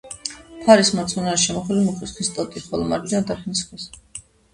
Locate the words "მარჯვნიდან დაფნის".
2.95-3.63